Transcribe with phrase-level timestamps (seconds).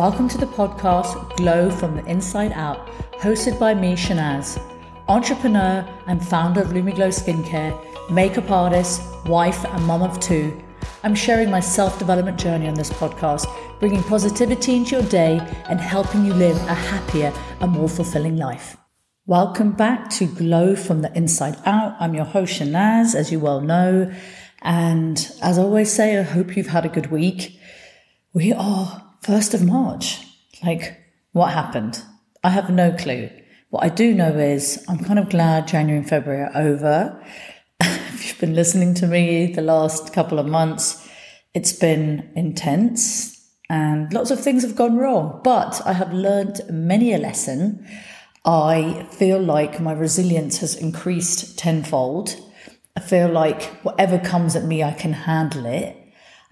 [0.00, 2.86] Welcome to the podcast Glow from the Inside Out,
[3.20, 4.58] hosted by me, Shahnaz,
[5.08, 7.78] entrepreneur and founder of Lumi Glo Skincare,
[8.10, 10.58] makeup artist, wife, and mom of two.
[11.02, 13.44] I'm sharing my self development journey on this podcast,
[13.78, 17.30] bringing positivity into your day and helping you live a happier
[17.60, 18.78] and more fulfilling life.
[19.26, 21.94] Welcome back to Glow from the Inside Out.
[22.00, 24.10] I'm your host, Shahnaz, as you well know.
[24.62, 27.60] And as I always say, I hope you've had a good week.
[28.32, 30.26] We are 1st of March.
[30.62, 30.98] Like,
[31.32, 32.02] what happened?
[32.42, 33.30] I have no clue.
[33.68, 37.24] What I do know is I'm kind of glad January and February are over.
[37.80, 41.06] if you've been listening to me the last couple of months,
[41.54, 43.40] it's been intense
[43.70, 47.86] and lots of things have gone wrong, but I have learned many a lesson.
[48.44, 52.34] I feel like my resilience has increased tenfold.
[52.96, 55.96] I feel like whatever comes at me, I can handle it.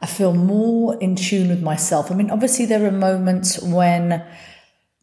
[0.00, 2.10] I feel more in tune with myself.
[2.10, 4.24] I mean, obviously, there are moments when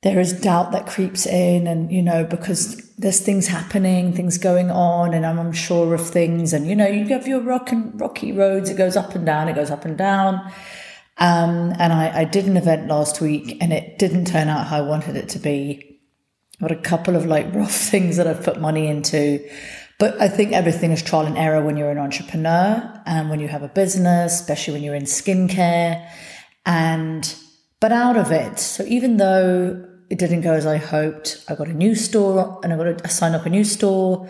[0.04, 4.72] there is doubt that creeps in, and you know, because there's things happening, things going
[4.72, 6.54] on, and I'm unsure of things.
[6.54, 9.50] And you know, you have your rock and rocky roads, it goes up and down,
[9.50, 10.36] it goes up and down.
[11.18, 14.78] Um, and I, I did an event last week, and it didn't turn out how
[14.78, 16.00] I wanted it to be.
[16.62, 19.46] Got a couple of like rough things that I've put money into.
[19.98, 23.48] But I think everything is trial and error when you're an entrepreneur and when you
[23.48, 26.10] have a business, especially when you're in skincare.
[26.66, 27.34] And,
[27.80, 31.68] but out of it, so even though it didn't go as I hoped, I got
[31.68, 34.30] a new store and I got to sign up a new store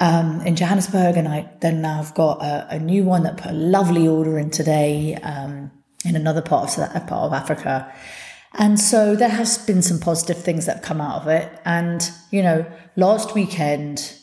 [0.00, 1.16] um, in Johannesburg.
[1.16, 4.38] And I then now I've got a, a, new one that put a lovely order
[4.38, 5.70] in today um,
[6.04, 7.92] in another part of, part of Africa.
[8.54, 11.60] And so there has been some positive things that have come out of it.
[11.64, 14.17] And, you know, last weekend,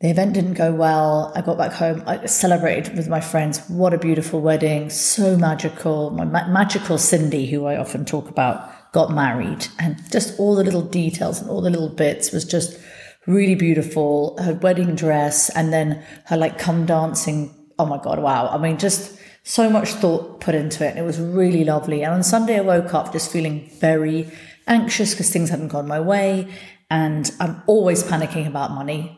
[0.00, 1.32] the event didn't go well.
[1.34, 2.04] I got back home.
[2.06, 3.66] I celebrated with my friends.
[3.68, 4.90] What a beautiful wedding.
[4.90, 6.10] So magical.
[6.10, 9.66] My ma- magical Cindy, who I often talk about, got married.
[9.80, 12.78] And just all the little details and all the little bits was just
[13.26, 14.38] really beautiful.
[14.40, 17.52] Her wedding dress and then her like come dancing.
[17.76, 18.46] Oh my God, wow.
[18.50, 20.90] I mean, just so much thought put into it.
[20.90, 22.04] And it was really lovely.
[22.04, 24.30] And on Sunday, I woke up just feeling very
[24.68, 26.46] anxious because things hadn't gone my way.
[26.88, 29.17] And I'm always panicking about money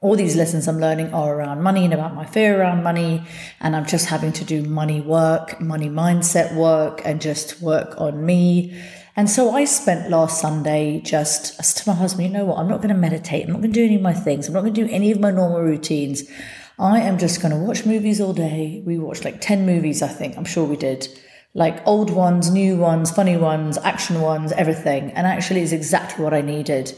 [0.00, 3.26] all these lessons I'm learning are around money and about my fear around money.
[3.60, 8.24] And I'm just having to do money work, money mindset work, and just work on
[8.24, 8.80] me.
[9.16, 12.58] And so I spent last Sunday just as to my husband, you know what?
[12.58, 13.46] I'm not going to meditate.
[13.46, 14.46] I'm not going to do any of my things.
[14.46, 16.22] I'm not going to do any of my normal routines.
[16.78, 18.84] I am just going to watch movies all day.
[18.86, 20.36] We watched like 10 movies, I think.
[20.36, 21.08] I'm sure we did.
[21.52, 25.10] Like old ones, new ones, funny ones, action ones, everything.
[25.10, 26.96] And actually, it's exactly what I needed.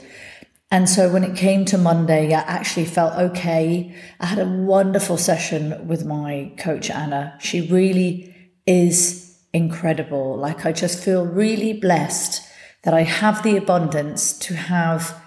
[0.70, 3.92] And so when it came to Monday, I actually felt okay.
[4.20, 7.36] I had a wonderful session with my coach, Anna.
[7.40, 10.36] She really is incredible.
[10.36, 12.46] Like, I just feel really blessed
[12.84, 15.20] that I have the abundance to have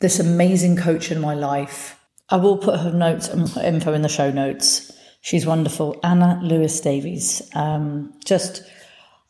[0.00, 1.98] this amazing coach in my life.
[2.28, 4.92] I will put her notes and info in the show notes.
[5.22, 5.98] She's wonderful.
[6.02, 7.42] Anna Lois Davies.
[7.54, 8.62] Um, just,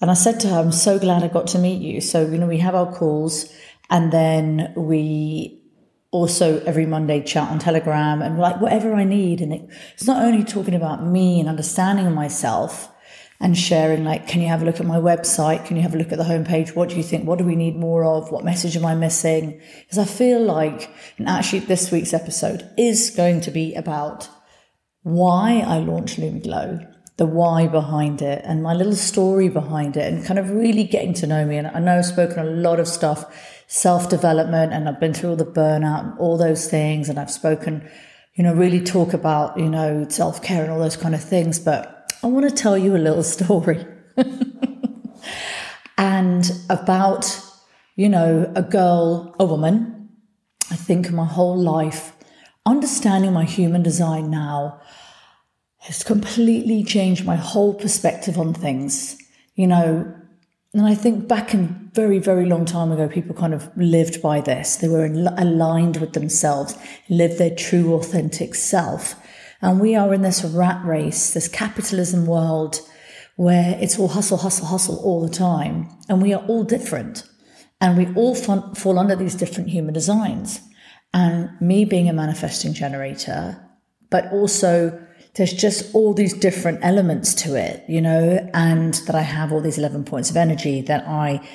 [0.00, 2.00] and I said to her, I'm so glad I got to meet you.
[2.00, 3.52] So, you know, we have our calls
[3.90, 5.60] and then we
[6.12, 9.40] also every Monday chat on Telegram and like whatever I need.
[9.40, 12.90] And it, it's not only talking about me and understanding myself
[13.42, 15.64] and sharing, like, can you have a look at my website?
[15.64, 16.74] Can you have a look at the homepage?
[16.76, 17.26] What do you think?
[17.26, 18.30] What do we need more of?
[18.30, 19.60] What message am I missing?
[19.80, 24.28] Because I feel like, and actually this week's episode is going to be about
[25.02, 26.80] why I launched Lumi Glo
[27.20, 31.12] the why behind it and my little story behind it and kind of really getting
[31.12, 31.58] to know me.
[31.58, 35.30] And I know I've spoken a lot of stuff, self development, and I've been through
[35.30, 37.08] all the burnout and all those things.
[37.08, 37.88] And I've spoken,
[38.34, 41.60] you know, really talk about, you know, self care and all those kind of things.
[41.60, 43.86] But I want to tell you a little story
[45.96, 47.40] and about,
[47.94, 50.08] you know, a girl, a woman,
[50.70, 52.12] I think my whole life,
[52.66, 54.80] understanding my human design now
[55.78, 59.16] has completely changed my whole perspective on things.
[59.54, 60.19] You know,
[60.72, 64.40] and I think back in very, very long time ago, people kind of lived by
[64.40, 64.76] this.
[64.76, 66.78] They were aligned with themselves,
[67.08, 69.16] lived their true, authentic self.
[69.60, 72.80] And we are in this rat race, this capitalism world
[73.34, 75.88] where it's all hustle, hustle, hustle all the time.
[76.08, 77.24] And we are all different.
[77.80, 80.60] And we all fall under these different human designs.
[81.12, 83.60] And me being a manifesting generator,
[84.08, 85.04] but also
[85.34, 89.60] there's just all these different elements to it, you know, and that I have all
[89.60, 91.46] these 11 points of energy that I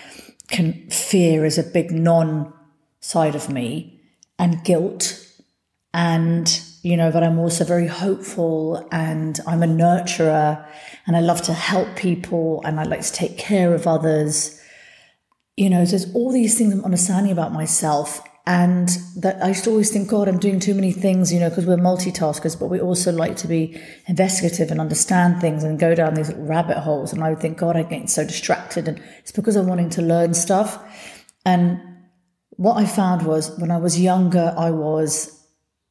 [0.47, 2.53] can fear as a big non
[2.99, 4.01] side of me
[4.39, 5.21] and guilt.
[5.93, 10.65] And, you know, but I'm also very hopeful and I'm a nurturer
[11.07, 14.61] and I love to help people and I like to take care of others.
[15.55, 18.21] You know, there's all these things I'm understanding about myself.
[18.45, 21.49] And that I used to always think, God, I'm doing too many things, you know,
[21.49, 25.95] because we're multitaskers, but we also like to be investigative and understand things and go
[25.95, 27.13] down these rabbit holes.
[27.13, 28.87] And I would think, God, I'm getting so distracted.
[28.89, 30.83] And it's because I'm wanting to learn stuff.
[31.45, 31.81] And
[32.51, 35.31] what I found was when I was younger, I was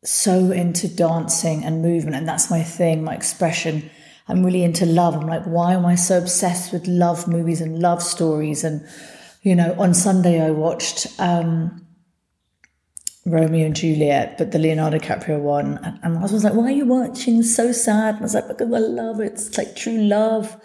[0.04, 3.90] so into dancing and movement, and that's my thing, my expression.
[4.28, 5.14] I'm really into love.
[5.14, 8.64] I'm like, why am I so obsessed with love movies and love stories?
[8.64, 8.86] And,
[9.42, 11.83] you know, on Sunday I watched um,
[13.26, 15.78] Romeo and Juliet, but the Leonardo DiCaprio one.
[16.02, 18.16] And I was like, why are you watching so sad?
[18.16, 19.32] And I was like, because I love it.
[19.32, 20.60] It's like true love.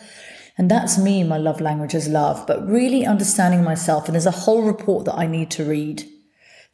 [0.58, 4.06] And that's me, my love language is love, but really understanding myself.
[4.06, 6.04] And there's a whole report that I need to read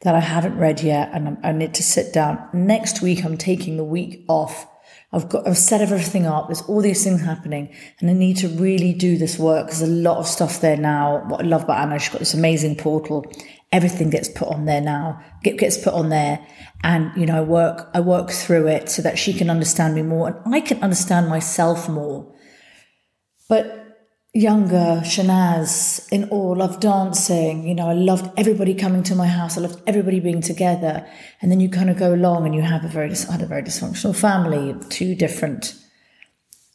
[0.00, 2.48] that I haven't read yet, and I need to sit down.
[2.52, 4.66] Next week, I'm taking the week off.
[5.12, 6.48] I've got, I've set everything up.
[6.48, 9.68] There's all these things happening, and I need to really do this work.
[9.68, 11.24] There's a lot of stuff there now.
[11.28, 13.24] What I love about Anna, she's got this amazing portal.
[13.72, 15.20] Everything gets put on there now.
[15.42, 16.46] Gets put on there,
[16.82, 20.02] and you know, I work, I work through it so that she can understand me
[20.02, 22.32] more, and I can understand myself more.
[23.48, 23.86] But
[24.36, 27.66] younger, Shahnaz, in awe, loved dancing.
[27.66, 29.56] You know, I loved everybody coming to my house.
[29.56, 31.06] I loved everybody being together.
[31.40, 33.46] And then you kind of go along and you have a very, I had a
[33.46, 35.74] very dysfunctional family, two different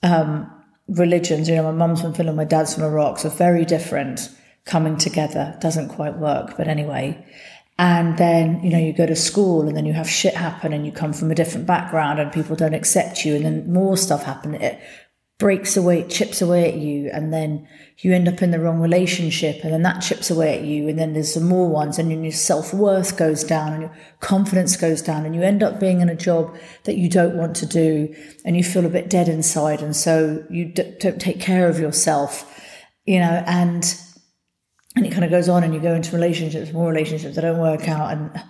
[0.01, 0.51] um,
[0.87, 1.47] religions.
[1.47, 4.29] You know, my mum's from Finland, my dad's from Iraq, so very different
[4.65, 5.57] coming together.
[5.59, 7.25] Doesn't quite work, but anyway.
[7.77, 10.85] And then, you know, you go to school and then you have shit happen and
[10.85, 14.23] you come from a different background and people don't accept you and then more stuff
[14.23, 14.53] happen.
[14.55, 14.79] It
[15.41, 17.67] breaks away, chips away at you, and then
[17.97, 20.99] you end up in the wrong relationship, and then that chips away at you, and
[20.99, 24.77] then there's some more ones, and then your self worth goes down, and your confidence
[24.77, 27.65] goes down, and you end up being in a job that you don't want to
[27.65, 28.13] do,
[28.45, 31.79] and you feel a bit dead inside, and so you d- don't take care of
[31.79, 32.63] yourself,
[33.07, 33.99] you know, and
[34.95, 37.59] and it kind of goes on, and you go into relationships, more relationships that don't
[37.59, 38.43] work out, and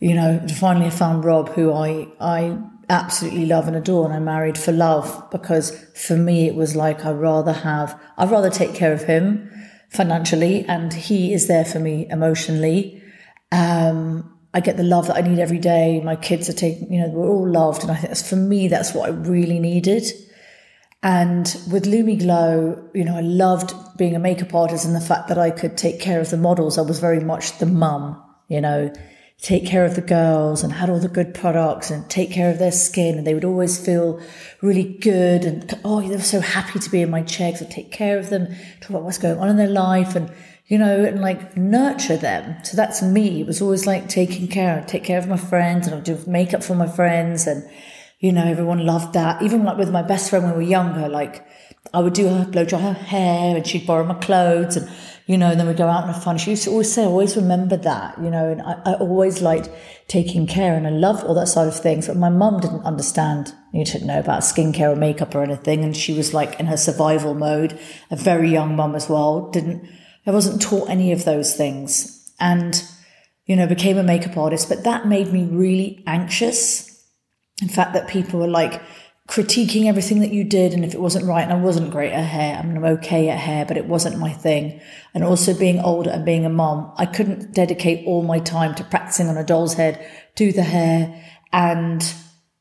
[0.00, 2.58] you know, finally I found Rob, who I I
[2.88, 7.04] absolutely love and adore and I married for love because for me it was like
[7.04, 9.50] I'd rather have I'd rather take care of him
[9.90, 13.02] financially and he is there for me emotionally.
[13.52, 16.00] Um, I get the love that I need every day.
[16.04, 17.82] My kids are taking, you know, we're all loved.
[17.82, 20.04] And I think that's for me, that's what I really needed.
[21.04, 25.28] And with Lumi Glo, you know, I loved being a makeup artist and the fact
[25.28, 26.78] that I could take care of the models.
[26.78, 28.90] I was very much the mum, you know,
[29.38, 32.58] take care of the girls and had all the good products and take care of
[32.58, 33.18] their skin.
[33.18, 34.18] And they would always feel
[34.62, 37.70] really good and oh they were so happy to be in my chair because I
[37.70, 40.32] take care of them talk about what's going on in their life and
[40.68, 42.64] you know and like nurture them.
[42.64, 43.42] So that's me.
[43.42, 46.62] It was always like taking care take care of my friends and I'd do makeup
[46.62, 47.68] for my friends and
[48.20, 51.08] you know everyone loved that even like with my best friend when we were younger
[51.08, 51.46] like
[51.92, 54.88] I would do her blow dry her hair and she'd borrow my clothes and
[55.26, 56.36] you know, and then we would go out and have fun.
[56.36, 59.40] She used to always say, I always remember that, you know, and I, I always
[59.40, 59.70] liked
[60.06, 62.08] taking care and I loved all that side of things.
[62.08, 65.82] But my mum didn't understand, you didn't know about skincare or makeup or anything.
[65.82, 67.78] And she was like in her survival mode,
[68.10, 69.50] a very young mum as well.
[69.50, 69.88] Didn't,
[70.26, 72.84] I wasn't taught any of those things and,
[73.46, 74.68] you know, became a makeup artist.
[74.68, 76.93] But that made me really anxious.
[77.62, 78.82] In fact, that people were like,
[79.28, 82.24] critiquing everything that you did and if it wasn't right and I wasn't great at
[82.24, 82.58] hair.
[82.58, 84.80] I mean, I'm okay at hair, but it wasn't my thing.
[85.14, 88.84] And also being older and being a mom, I couldn't dedicate all my time to
[88.84, 92.04] practicing on a doll's head, do the hair and,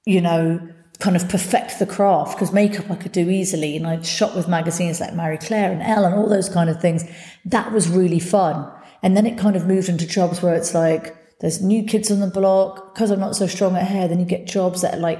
[0.05, 0.69] you know,
[0.99, 3.75] kind of perfect the craft because makeup I could do easily.
[3.75, 6.79] And I'd shot with magazines like Marie Claire and Elle and all those kind of
[6.79, 7.03] things.
[7.43, 8.71] That was really fun.
[9.01, 12.21] And then it kind of moved into jobs where it's like, there's new kids on
[12.21, 14.07] the block because I'm not so strong at hair.
[14.07, 15.19] Then you get jobs that are like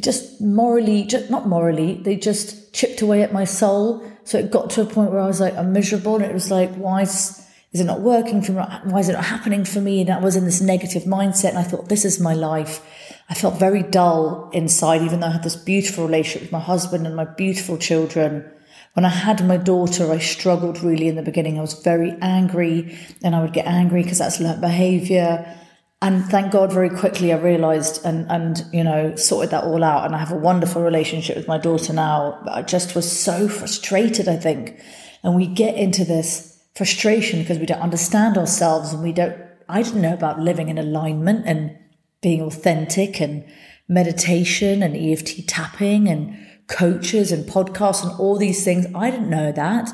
[0.00, 4.04] just morally, just not morally, they just chipped away at my soul.
[4.24, 6.16] So it got to a point where I was like, I'm miserable.
[6.16, 7.40] And it was like, why is,
[7.70, 8.64] is it not working for me?
[8.86, 10.00] Why is it not happening for me?
[10.00, 11.50] And I was in this negative mindset.
[11.50, 12.84] And I thought, this is my life.
[13.30, 17.06] I felt very dull inside, even though I had this beautiful relationship with my husband
[17.06, 18.50] and my beautiful children.
[18.94, 21.58] When I had my daughter, I struggled really in the beginning.
[21.58, 25.54] I was very angry and I would get angry because that's learned behavior.
[26.00, 30.04] And thank God, very quickly I realized and, and, you know, sorted that all out.
[30.04, 32.40] And I have a wonderful relationship with my daughter now.
[32.44, 34.80] But I just was so frustrated, I think.
[35.22, 39.36] And we get into this frustration because we don't understand ourselves and we don't,
[39.68, 41.76] I didn't know about living in alignment and
[42.20, 43.44] being authentic and
[43.88, 46.36] meditation and EFT tapping and
[46.68, 48.86] coaches and podcasts and all these things.
[48.94, 49.90] I didn't know that.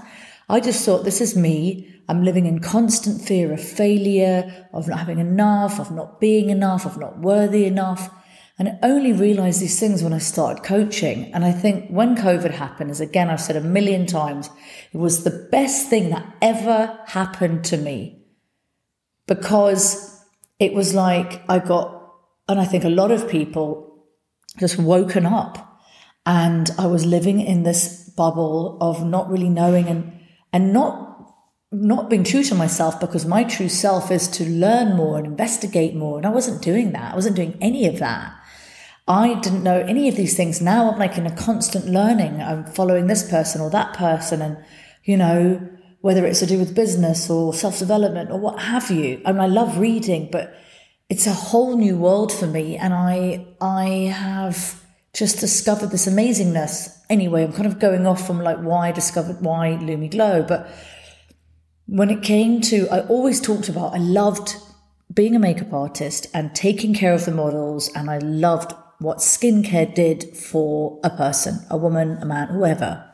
[0.48, 1.90] I just thought this is me.
[2.08, 6.84] I'm living in constant fear of failure, of not having enough, of not being enough,
[6.84, 8.10] of not worthy enough.
[8.58, 11.32] And I only realized these things when I started coaching.
[11.32, 14.50] And I think when COVID happened, as again, I've said a million times,
[14.92, 18.22] it was the best thing that ever happened to me
[19.26, 20.22] because
[20.58, 22.12] it was like I got,
[22.48, 24.04] and I think a lot of people
[24.58, 25.73] just woken up
[26.26, 30.20] and I was living in this bubble of not really knowing and,
[30.52, 31.04] and not
[31.72, 35.94] not being true to myself because my true self is to learn more and investigate
[35.94, 36.18] more.
[36.18, 37.12] And I wasn't doing that.
[37.12, 38.32] I wasn't doing any of that.
[39.08, 40.62] I didn't know any of these things.
[40.62, 42.40] Now I'm like in a constant learning.
[42.40, 44.56] I'm following this person or that person and,
[45.02, 45.68] you know,
[46.00, 49.20] whether it's to do with business or self development or what have you.
[49.26, 50.54] I mean, I love reading, but
[51.08, 52.76] it's a whole new world for me.
[52.76, 54.83] And I, I have
[55.14, 56.98] just discovered this amazingness.
[57.08, 60.68] Anyway, I'm kind of going off from like why I discovered why Lumi Glo, but
[61.86, 64.56] when it came to, I always talked about, I loved
[65.12, 69.94] being a makeup artist and taking care of the models, and I loved what skincare
[69.94, 73.04] did for a person, a woman, a man, whoever.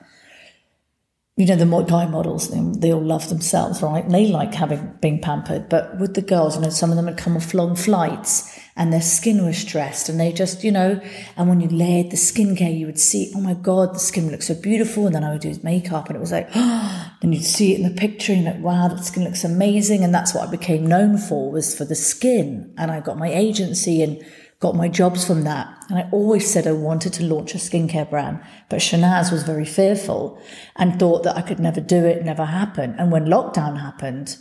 [1.36, 4.04] You know, the guy models, they, all love themselves, right?
[4.04, 5.70] And they like having being pampered.
[5.70, 8.92] But with the girls, you know, some of them had come off long flights and
[8.92, 11.00] their skin was stressed and they just, you know,
[11.36, 14.48] and when you layered the skincare, you would see, oh my God, the skin looks
[14.48, 15.06] so beautiful.
[15.06, 17.72] And then I would do his makeup and it was like, oh, and you'd see
[17.72, 20.04] it in the picture and like, wow, that skin looks amazing.
[20.04, 22.74] And that's what I became known for was for the skin.
[22.76, 24.22] And I got my agency and
[24.60, 25.74] got my jobs from that.
[25.88, 29.64] And I always said I wanted to launch a skincare brand, but Shahnaz was very
[29.64, 30.40] fearful
[30.76, 32.94] and thought that I could never do it, never happen.
[32.98, 34.36] And when lockdown happened,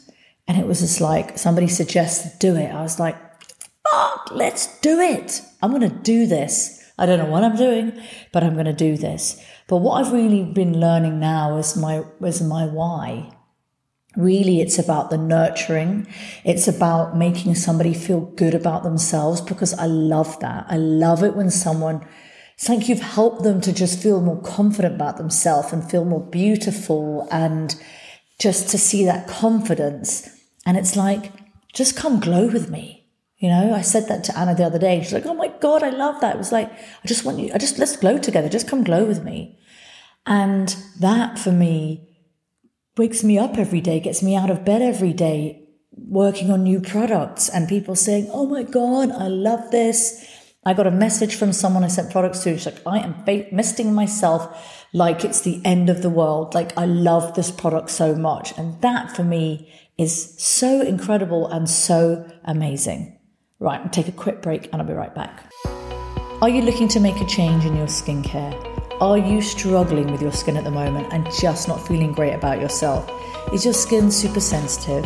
[0.47, 3.15] and it was just like somebody suggested do it, I was like,
[3.89, 5.41] fuck, let's do it.
[5.61, 6.75] I'm going to do this.
[6.97, 7.99] I don't know what I'm doing,
[8.33, 9.41] but I'm going to do this.
[9.67, 13.31] But what I've really been learning now is my, is my why.
[14.15, 16.07] Really, it's about the nurturing.
[16.43, 20.65] It's about making somebody feel good about themselves because I love that.
[20.67, 22.05] I love it when someone,
[22.55, 26.25] it's like you've helped them to just feel more confident about themselves and feel more
[26.25, 27.75] beautiful and
[28.39, 30.27] just to see that confidence.
[30.65, 31.31] And it's like,
[31.73, 32.99] just come glow with me.
[33.37, 35.01] You know, I said that to Anna the other day.
[35.01, 37.51] She's like, "Oh my god, I love that." It was like, I just want you.
[37.53, 38.49] I just let's glow together.
[38.49, 39.57] Just come glow with me.
[40.25, 42.08] And that for me
[42.99, 45.63] wakes me up every day, gets me out of bed every day,
[45.95, 50.25] working on new products, and people saying, "Oh my god, I love this."
[50.65, 52.57] I got a message from someone I sent products to.
[52.57, 53.15] She's like, "I am
[53.51, 54.41] misting myself
[54.93, 56.53] like it's the end of the world.
[56.53, 61.69] Like I love this product so much," and that for me is so incredible and
[61.69, 63.17] so amazing.
[63.59, 65.51] Right, take a quick break and I'll be right back.
[66.41, 68.68] Are you looking to make a change in your skincare?
[69.01, 72.59] Are you struggling with your skin at the moment and just not feeling great about
[72.59, 73.09] yourself?
[73.53, 75.05] Is your skin super sensitive?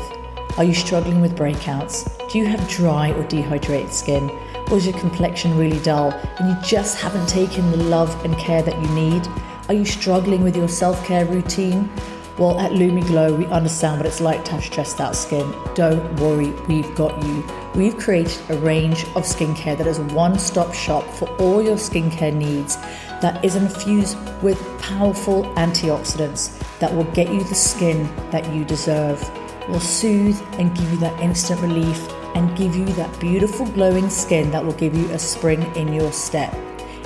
[0.58, 2.10] Are you struggling with breakouts?
[2.32, 4.32] Do you have dry or dehydrated skin?
[4.72, 8.64] Or is your complexion really dull and you just haven't taken the love and care
[8.64, 9.28] that you need?
[9.68, 11.88] Are you struggling with your self care routine?
[12.36, 15.54] Well, at Lumi Glo, we understand what it's like to have stressed out skin.
[15.76, 17.46] Don't worry, we've got you.
[17.76, 21.76] We've created a range of skincare that is a one stop shop for all your
[21.76, 22.78] skincare needs
[23.22, 29.22] that is infused with powerful antioxidants that will get you the skin that you deserve,
[29.70, 34.50] will soothe and give you that instant relief and give you that beautiful glowing skin
[34.50, 36.52] that will give you a spring in your step.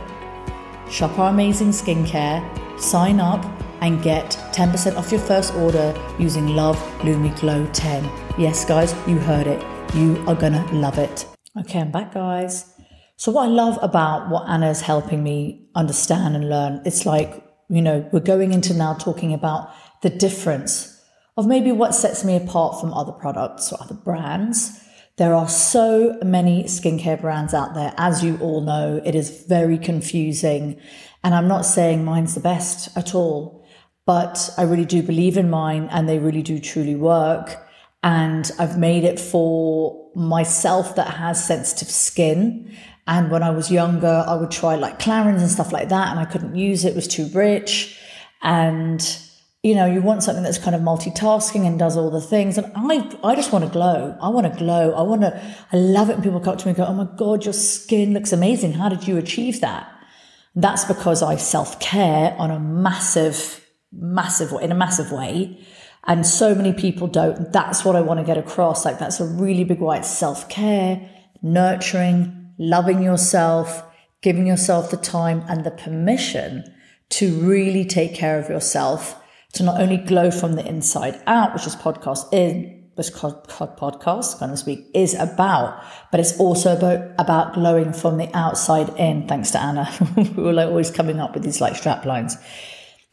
[0.91, 2.43] Shop our amazing skincare,
[2.81, 3.45] sign up
[3.81, 8.05] and get 10% off your first order using Love Lumi Glo 10.
[8.38, 9.65] Yes, guys, you heard it.
[9.95, 11.27] You are gonna love it.
[11.59, 12.73] Okay, I'm back, guys.
[13.17, 17.43] So, what I love about what Anna is helping me understand and learn, it's like
[17.69, 19.71] you know, we're going into now talking about
[20.03, 21.03] the difference
[21.37, 24.83] of maybe what sets me apart from other products or other brands.
[25.17, 27.93] There are so many skincare brands out there.
[27.97, 30.81] As you all know, it is very confusing.
[31.23, 33.67] And I'm not saying mine's the best at all,
[34.07, 37.57] but I really do believe in mine and they really do truly work.
[38.03, 42.77] And I've made it for myself that has sensitive skin
[43.09, 46.21] and when I was younger, I would try like Clarins and stuff like that, and
[46.21, 47.99] I couldn't use it, it was too rich.
[48.43, 49.00] And
[49.62, 52.59] you know, you want something that's kind of multitasking and does all the things.
[52.59, 54.17] And I, I just want to glow.
[54.23, 54.93] I want to glow.
[54.93, 56.95] I want to, I love it when people come up to me and go, Oh
[56.95, 58.75] my God, your skin looks amazing.
[58.75, 59.93] How did you achieve that?
[60.55, 65.67] That's because I self care on a massive, massive, in a massive way.
[66.07, 67.53] And so many people don't.
[67.53, 68.85] That's what I want to get across.
[68.85, 71.11] Like that's a really big why it's self care,
[71.43, 73.83] nurturing, loving yourself,
[74.23, 76.65] giving yourself the time and the permission
[77.11, 79.21] to really take care of yourself,
[79.55, 84.50] to not only glow from the inside out, which is podcast in which podcast, kind
[84.50, 89.53] of speak, is about, but it's also about, about glowing from the outside in, thanks
[89.53, 89.85] to Anna,
[90.35, 92.37] who are like always coming up with these like strap lines.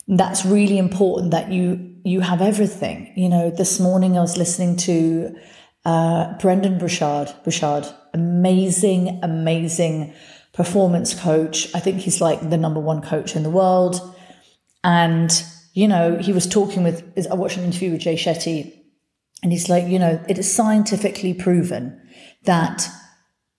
[0.07, 3.13] That's really important that you, you have everything.
[3.15, 5.35] You know, this morning I was listening to,
[5.85, 10.13] uh, Brendon Burchard, Burchard, amazing, amazing
[10.53, 11.73] performance coach.
[11.75, 13.99] I think he's like the number one coach in the world.
[14.83, 15.31] And,
[15.73, 18.73] you know, he was talking with, I watched an interview with Jay Shetty
[19.43, 22.01] and he's like, you know, it is scientifically proven
[22.45, 22.87] that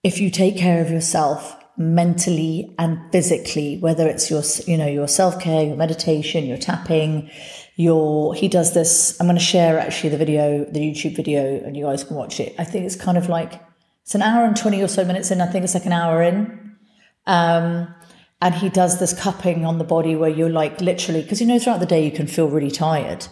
[0.03, 5.07] if you take care of yourself mentally and physically, whether it's your, you know, your
[5.07, 7.29] self care, your meditation, your tapping,
[7.75, 9.19] your, he does this.
[9.19, 12.39] I'm going to share actually the video, the YouTube video, and you guys can watch
[12.39, 12.55] it.
[12.57, 13.61] I think it's kind of like,
[14.07, 15.41] it's an hour and 20 or so minutes in.
[15.41, 16.77] I think it's like an hour in.
[17.25, 17.93] Um,
[18.41, 21.59] and he does this cupping on the body where you're like literally, because you know,
[21.59, 23.27] throughout the day you can feel really tired.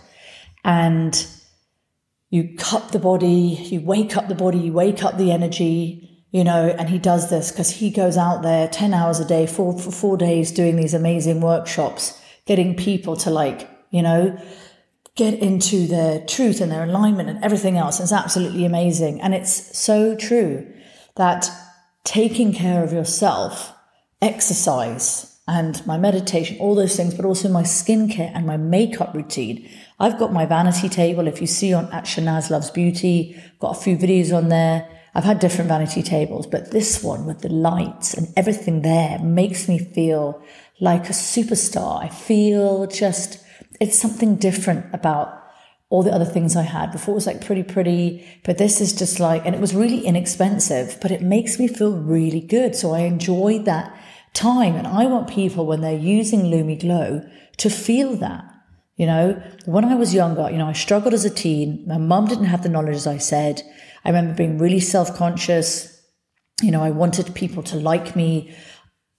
[0.65, 1.25] And
[2.29, 6.43] you cup the body, you wake up the body, you wake up the energy, you
[6.43, 9.79] know, and he does this because he goes out there 10 hours a day, for
[9.79, 14.37] four days doing these amazing workshops, getting people to like, you know,
[15.15, 17.99] get into their truth and their alignment and everything else.
[17.99, 19.21] It's absolutely amazing.
[19.21, 20.71] And it's so true
[21.15, 21.49] that
[22.03, 23.73] taking care of yourself,
[24.21, 29.69] exercise, and my meditation, all those things, but also my skincare and my makeup routine
[29.99, 31.27] I've got my vanity table.
[31.27, 34.87] If you see on at Shahnaz Loves Beauty, got a few videos on there.
[35.13, 39.69] I've had different vanity tables, but this one with the lights and everything there makes
[39.69, 40.43] me feel
[40.81, 42.03] like a superstar.
[42.03, 43.44] I feel just,
[43.79, 45.41] it's something different about
[45.89, 46.91] all the other things I had.
[46.91, 50.05] Before it was like pretty, pretty, but this is just like, and it was really
[50.05, 52.75] inexpensive, but it makes me feel really good.
[52.75, 53.95] So I enjoy that
[54.35, 54.75] time.
[54.75, 57.27] And I want people when they're using Lumi Glo
[57.57, 58.43] to feel that.
[58.97, 61.83] You know, when I was younger, you know, I struggled as a teen.
[61.85, 63.61] My mum didn't have the knowledge, as I said.
[64.05, 65.91] I remember being really self conscious.
[66.61, 68.55] You know, I wanted people to like me,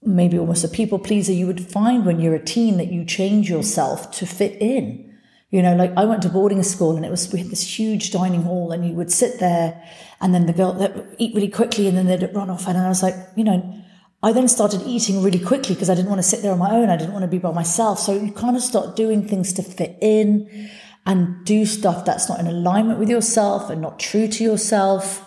[0.02, 1.32] maybe almost a people pleaser.
[1.32, 5.02] You would find when you're a teen that you change yourself to fit in.
[5.50, 8.10] You know, like I went to boarding school and it was, we had this huge
[8.10, 9.82] dining hall and you would sit there
[10.20, 12.66] and then the girl that eat really quickly and then they'd run off.
[12.66, 13.82] And I was like, you know,
[14.22, 16.72] I then started eating really quickly because I didn't want to sit there on my
[16.72, 16.90] own.
[16.90, 18.00] I didn't want to be by myself.
[18.00, 20.70] So you kind of start doing things to fit in
[21.06, 25.25] and do stuff that's not in alignment with yourself and not true to yourself.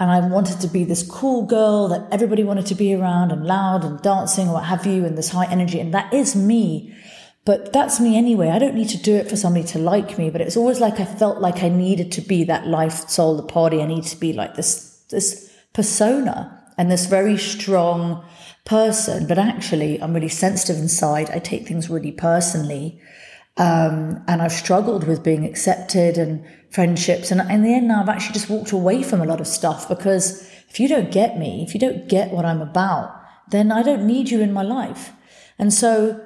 [0.00, 3.44] And I wanted to be this cool girl that everybody wanted to be around and
[3.44, 5.78] loud and dancing or what have you and this high energy.
[5.78, 6.96] And that is me.
[7.44, 8.48] But that's me anyway.
[8.48, 11.00] I don't need to do it for somebody to like me, but it's always like
[11.00, 13.82] I felt like I needed to be that life, soul, the party.
[13.82, 18.24] I need to be like this, this persona and this very strong
[18.64, 21.28] person, but actually I'm really sensitive inside.
[21.30, 23.00] I take things really personally.
[23.60, 27.30] Um, and I've struggled with being accepted and friendships.
[27.30, 29.86] And in the end, now I've actually just walked away from a lot of stuff
[29.86, 33.14] because if you don't get me, if you don't get what I'm about,
[33.50, 35.12] then I don't need you in my life.
[35.58, 36.24] And so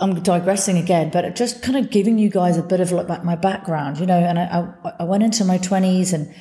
[0.00, 3.36] I'm digressing again, but just kind of giving you guys a bit of like my
[3.36, 4.18] background, you know.
[4.18, 6.34] And I, I, I went into my 20s and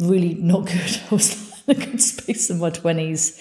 [0.00, 1.00] really not good.
[1.10, 3.40] I was in a good space in my 20s.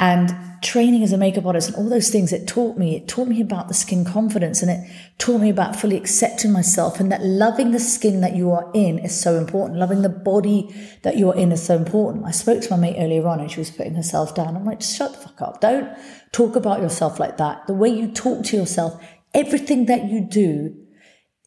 [0.00, 0.32] And
[0.62, 3.40] training as a makeup artist and all those things, it taught me, it taught me
[3.40, 7.72] about the skin confidence and it taught me about fully accepting myself and that loving
[7.72, 9.78] the skin that you are in is so important.
[9.78, 12.24] Loving the body that you're in is so important.
[12.24, 14.56] I spoke to my mate earlier on and she was putting herself down.
[14.56, 15.60] I'm like, shut the fuck up.
[15.60, 15.96] Don't
[16.30, 17.66] talk about yourself like that.
[17.66, 19.02] The way you talk to yourself,
[19.34, 20.76] everything that you do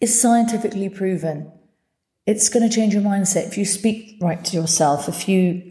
[0.01, 1.51] is scientifically proven.
[2.25, 3.47] It's going to change your mindset.
[3.47, 5.70] If you speak right to yourself, if you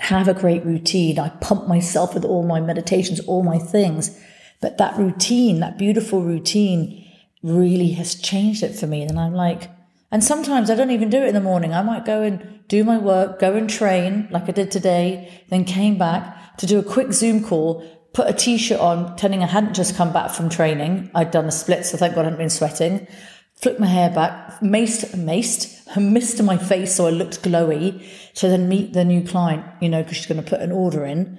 [0.00, 1.18] have a great routine.
[1.18, 4.18] I pump myself with all my meditations, all my things.
[4.60, 7.06] But that routine, that beautiful routine
[7.42, 9.02] really has changed it for me.
[9.02, 9.70] And I'm like,
[10.10, 11.74] and sometimes I don't even do it in the morning.
[11.74, 15.64] I might go and do my work, go and train like I did today, then
[15.64, 19.74] came back to do a quick Zoom call, put a t-shirt on, pretending I hadn't
[19.74, 21.10] just come back from training.
[21.14, 23.06] I'd done a split, so thank God I hadn't been sweating.
[23.54, 28.68] Flipped my hair back, maced, maced, mist my face so I looked glowy to then
[28.68, 31.38] meet the new client, you know, because she's going to put an order in.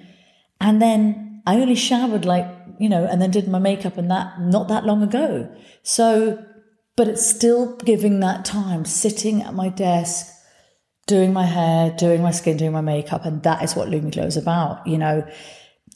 [0.60, 2.48] And then I only showered like,
[2.80, 5.50] you know, and then did my makeup and that not that long ago.
[5.84, 6.44] So,
[6.98, 10.28] but it's still giving that time sitting at my desk,
[11.08, 13.26] doing my hair, doing my skin, doing my makeup.
[13.26, 15.26] And that is what Lumi Glo is about, you know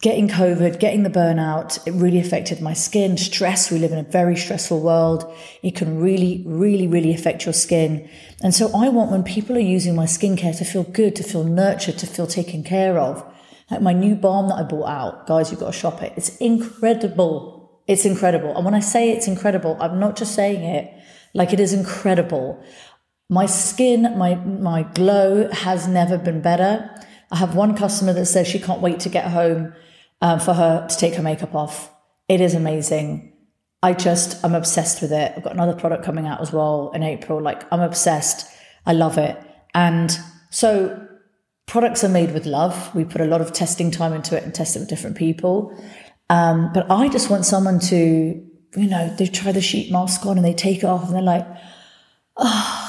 [0.02, 3.18] getting COVID, getting the burnout, it really affected my skin.
[3.18, 5.34] Stress, we live in a very stressful world.
[5.64, 8.10] It can really, really, really affect your skin.
[8.44, 11.44] And so I want when people are using my skincare to feel good, to feel
[11.44, 13.26] nurtured, to feel taken care of.
[13.72, 16.14] Like my new balm that I bought out, guys, you've got to shop it.
[16.16, 17.82] It's incredible.
[17.88, 18.56] It's incredible.
[18.56, 20.94] And when I say it's incredible, I'm not just saying it
[21.34, 22.64] like it is incredible.
[23.30, 26.90] My skin, my my glow has never been better.
[27.32, 29.74] I have one customer that says she can't wait to get home
[30.22, 31.92] um, for her to take her makeup off.
[32.28, 33.34] It is amazing.
[33.84, 35.34] I just, I'm obsessed with it.
[35.36, 37.42] I've got another product coming out as well in April.
[37.42, 38.50] Like, I'm obsessed.
[38.86, 39.38] I love it.
[39.74, 40.18] And
[40.50, 41.08] so,
[41.68, 42.94] products are made with love.
[42.96, 45.78] We put a lot of testing time into it and test it with different people.
[46.30, 50.38] Um, but I just want someone to, you know, they try the sheet mask on
[50.38, 51.48] and they take it off and they're like,
[52.38, 52.85] oh,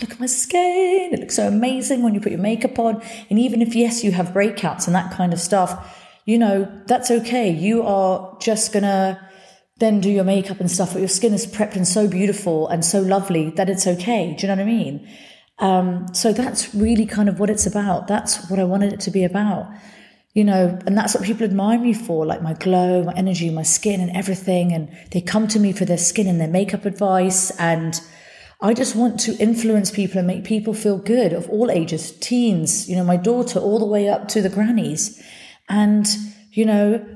[0.00, 1.10] look at my skin.
[1.12, 3.02] It looks so amazing when you put your makeup on.
[3.30, 7.10] And even if, yes, you have breakouts and that kind of stuff, you know, that's
[7.10, 7.50] okay.
[7.50, 9.20] You are just going to
[9.78, 12.84] then do your makeup and stuff, but your skin is prepped and so beautiful and
[12.84, 14.34] so lovely that it's okay.
[14.38, 15.08] Do you know what I mean?
[15.58, 18.06] Um, so that's really kind of what it's about.
[18.06, 19.68] That's what I wanted it to be about.
[20.32, 23.62] You know, and that's what people admire me for, like my glow, my energy, my
[23.62, 24.72] skin, and everything.
[24.72, 27.52] And they come to me for their skin and their makeup advice.
[27.52, 28.00] And
[28.64, 32.88] I just want to influence people and make people feel good of all ages, teens,
[32.88, 35.22] you know, my daughter, all the way up to the grannies.
[35.68, 36.06] And,
[36.50, 37.06] you know,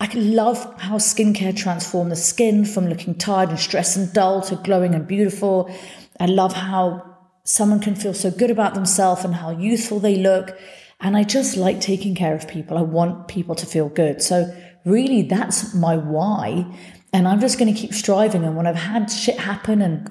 [0.00, 4.56] I love how skincare transformed the skin from looking tired and stressed and dull to
[4.56, 5.74] glowing and beautiful.
[6.20, 10.58] I love how someone can feel so good about themselves and how youthful they look.
[11.00, 12.76] And I just like taking care of people.
[12.76, 14.20] I want people to feel good.
[14.20, 14.54] So,
[14.84, 16.66] really, that's my why.
[17.14, 18.44] And I'm just going to keep striving.
[18.44, 20.10] And when I've had shit happen and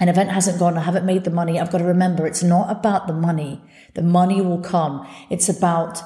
[0.00, 2.70] an event hasn't gone, I haven't made the money, I've got to remember it's not
[2.70, 3.62] about the money.
[3.94, 5.06] The money will come.
[5.30, 6.02] It's about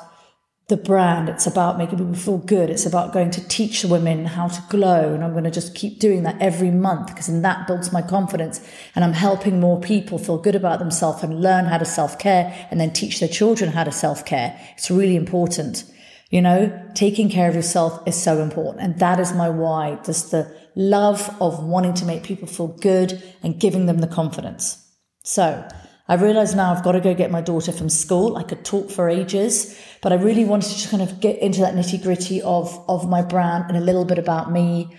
[0.69, 1.29] the brand.
[1.29, 2.71] It's about making people feel good.
[2.71, 5.15] It's about going to teach the women how to glow.
[5.15, 8.03] And I'm going to just keep doing that every month because then that builds my
[8.03, 8.61] confidence.
[8.97, 12.67] And I'm helping more people feel good about themselves and learn how to self care
[12.71, 14.61] and then teach their children how to self care.
[14.77, 15.85] It's really important.
[16.31, 18.83] You know, taking care of yourself is so important.
[18.83, 20.01] And that is my why.
[20.05, 24.87] Just the love of wanting to make people feel good and giving them the confidence.
[25.25, 25.67] So
[26.07, 28.37] I realize now I've got to go get my daughter from school.
[28.37, 31.75] I could talk for ages, but I really wanted to kind of get into that
[31.75, 34.95] nitty gritty of, of my brand and a little bit about me.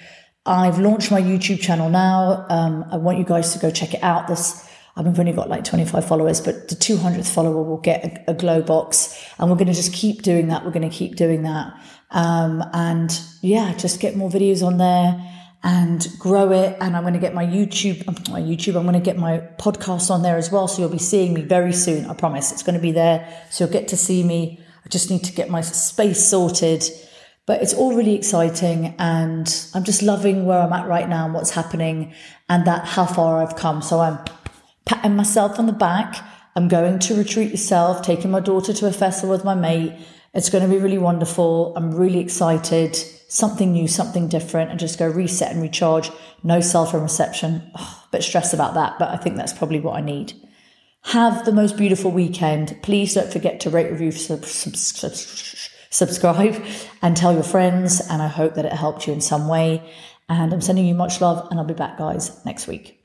[0.46, 2.46] I've launched my YouTube channel now.
[2.50, 4.28] Um, I want you guys to go check it out.
[4.28, 8.34] This, I've only got like 25 followers, but the 200th follower will get a, a
[8.34, 10.66] glow box and we're going to just keep doing that.
[10.66, 11.74] We're going to keep doing that.
[12.12, 16.78] Um, and yeah, just get more videos on there and grow it.
[16.80, 19.39] And I'm going to get my YouTube, um, my YouTube, I'm going to get my
[19.58, 20.67] podcast on there as well.
[20.67, 22.06] So you'll be seeing me very soon.
[22.06, 23.28] I promise it's going to be there.
[23.50, 24.60] So you'll get to see me.
[24.86, 26.84] I just need to get my space sorted.
[27.46, 28.96] But it's all really exciting.
[29.00, 32.13] And I'm just loving where I'm at right now and what's happening
[32.50, 33.82] and that how far I've come.
[33.82, 34.20] So I'm
[34.86, 36.15] patting myself on the back.
[36.56, 39.93] I'm going to retreat yourself, taking my daughter to a festival with my mate.
[40.34, 41.74] It's going to be really wonderful.
[41.76, 46.12] I'm really excited something new, something different, and just go reset and recharge.
[46.44, 47.72] No cell phone reception.
[47.78, 50.34] Oh, a bit stressed about that, but I think that's probably what I need.
[51.04, 52.78] Have the most beautiful weekend.
[52.82, 55.13] Please don't forget to rate, review, sub, sub, sub,
[55.90, 56.62] subscribe,
[57.02, 58.02] and tell your friends.
[58.10, 59.90] And I hope that it helped you in some way.
[60.30, 62.96] And I'm sending you much love, and I'll be back, guys, next week.